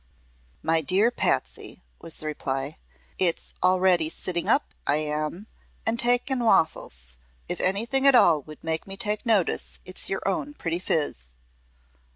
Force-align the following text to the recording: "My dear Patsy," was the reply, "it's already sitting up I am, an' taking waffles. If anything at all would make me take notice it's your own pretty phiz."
"My 0.63 0.81
dear 0.81 1.11
Patsy," 1.11 1.83
was 1.99 2.15
the 2.17 2.25
reply, 2.25 2.77
"it's 3.19 3.53
already 3.61 4.09
sitting 4.09 4.49
up 4.49 4.73
I 4.87 4.95
am, 4.95 5.45
an' 5.85 5.97
taking 5.97 6.39
waffles. 6.39 7.17
If 7.47 7.59
anything 7.59 8.07
at 8.07 8.15
all 8.15 8.41
would 8.41 8.63
make 8.63 8.87
me 8.87 8.97
take 8.97 9.27
notice 9.27 9.77
it's 9.85 10.09
your 10.09 10.27
own 10.27 10.55
pretty 10.55 10.79
phiz." 10.79 11.27